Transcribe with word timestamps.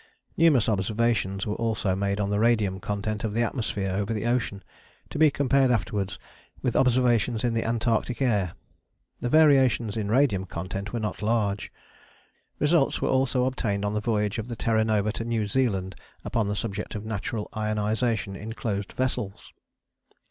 Numerous 0.35 0.67
observations 0.67 1.45
were 1.45 1.53
also 1.57 1.95
made 1.95 2.19
on 2.19 2.31
the 2.31 2.39
radium 2.39 2.79
content 2.79 3.23
of 3.23 3.35
the 3.35 3.43
atmosphere 3.43 3.91
over 3.93 4.15
the 4.15 4.25
ocean, 4.25 4.63
to 5.11 5.19
be 5.19 5.29
compared 5.29 5.69
afterwards 5.69 6.17
with 6.63 6.75
observations 6.75 7.43
in 7.43 7.53
the 7.53 7.63
Antarctic 7.63 8.19
air. 8.19 8.53
The 9.19 9.29
variations 9.29 9.95
in 9.95 10.09
radium 10.09 10.45
content 10.47 10.91
were 10.91 10.99
not 10.99 11.21
large. 11.21 11.71
Results 12.57 12.99
were 12.99 13.09
also 13.09 13.45
obtained 13.45 13.85
on 13.85 13.93
the 13.93 14.01
voyage 14.01 14.39
of 14.39 14.47
the 14.47 14.55
Terra 14.55 14.83
Nova 14.83 15.11
to 15.11 15.23
New 15.23 15.45
Zealand 15.45 15.93
upon 16.25 16.47
the 16.47 16.55
subject 16.55 16.95
of 16.95 17.05
natural 17.05 17.47
ionization 17.55 18.35
in 18.35 18.53
closed 18.53 18.93
vessels. 18.93 19.53